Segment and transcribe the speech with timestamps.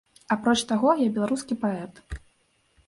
[0.35, 2.05] Апроч таго, я беларускі паэт.